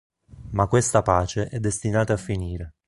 Ma 0.53 0.65
questa 0.65 1.03
pace 1.03 1.45
è 1.47 1.59
destinata 1.59 2.13
a 2.13 2.17
finire. 2.17 2.73